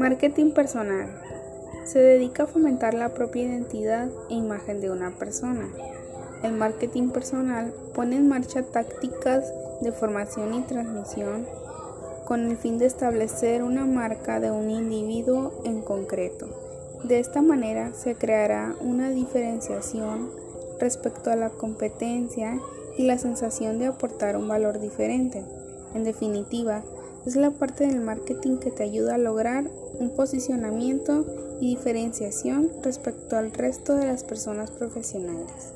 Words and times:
Marketing 0.00 0.52
personal. 0.52 1.10
Se 1.84 1.98
dedica 1.98 2.44
a 2.44 2.46
fomentar 2.46 2.94
la 2.94 3.10
propia 3.10 3.42
identidad 3.42 4.08
e 4.30 4.34
imagen 4.34 4.80
de 4.80 4.90
una 4.90 5.10
persona. 5.10 5.68
El 6.42 6.54
marketing 6.54 7.10
personal 7.10 7.74
pone 7.94 8.16
en 8.16 8.26
marcha 8.26 8.62
tácticas 8.62 9.52
de 9.82 9.92
formación 9.92 10.54
y 10.54 10.62
transmisión 10.62 11.46
con 12.24 12.48
el 12.48 12.56
fin 12.56 12.78
de 12.78 12.86
establecer 12.86 13.62
una 13.62 13.84
marca 13.84 14.40
de 14.40 14.50
un 14.50 14.70
individuo 14.70 15.60
en 15.66 15.82
concreto. 15.82 16.48
De 17.04 17.18
esta 17.18 17.42
manera 17.42 17.92
se 17.92 18.14
creará 18.14 18.74
una 18.80 19.10
diferenciación 19.10 20.30
respecto 20.78 21.30
a 21.30 21.36
la 21.36 21.50
competencia 21.50 22.58
y 22.96 23.04
la 23.04 23.18
sensación 23.18 23.78
de 23.78 23.88
aportar 23.88 24.38
un 24.38 24.48
valor 24.48 24.80
diferente. 24.80 25.44
En 25.94 26.04
definitiva, 26.04 26.84
es 27.26 27.36
la 27.36 27.50
parte 27.50 27.86
del 27.86 28.00
marketing 28.00 28.58
que 28.58 28.70
te 28.70 28.82
ayuda 28.82 29.14
a 29.14 29.18
lograr 29.18 29.70
un 29.98 30.10
posicionamiento 30.10 31.26
y 31.60 31.76
diferenciación 31.76 32.70
respecto 32.82 33.36
al 33.36 33.52
resto 33.52 33.94
de 33.94 34.06
las 34.06 34.24
personas 34.24 34.70
profesionales. 34.70 35.74